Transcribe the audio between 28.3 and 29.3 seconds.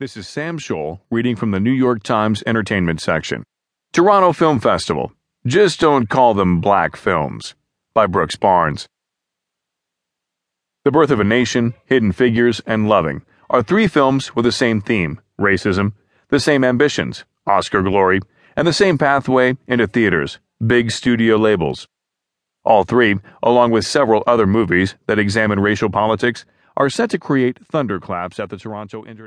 at the Toronto International.